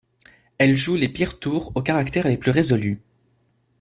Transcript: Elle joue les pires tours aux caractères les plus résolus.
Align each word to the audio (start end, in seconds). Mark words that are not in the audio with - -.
Elle 0.57 0.75
joue 0.75 0.95
les 0.95 1.09
pires 1.09 1.37
tours 1.37 1.71
aux 1.75 1.83
caractères 1.83 2.25
les 2.27 2.35
plus 2.39 2.49
résolus. 2.49 2.99